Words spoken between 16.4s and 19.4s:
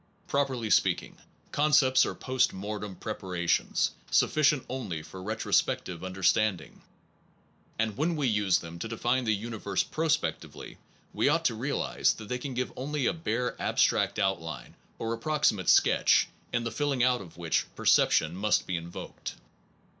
in the filling out of which perception must be invoked.